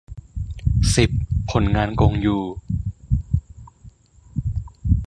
[0.95, 1.09] สิบ
[1.51, 2.37] ผลงานกงยู